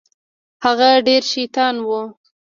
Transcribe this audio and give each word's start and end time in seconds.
هغه 0.65 0.89
ډېر 1.07 1.23
شيطان 1.33 1.75
و. 1.87 1.89